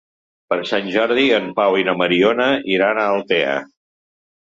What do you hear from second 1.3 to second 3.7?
en Pau i na Mariona iran a Altea.